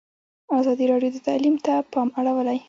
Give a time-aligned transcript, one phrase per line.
[0.59, 2.57] ازادي راډیو د تعلیم ته پام اړولی.